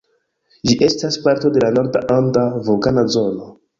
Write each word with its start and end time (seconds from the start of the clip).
Ĝi 0.69 0.77
estas 0.87 1.19
parto 1.27 1.51
de 1.57 1.63
la 1.65 1.69
Norda 1.75 2.03
Anda 2.17 2.47
Vulkana 2.71 3.05
Zono. 3.17 3.53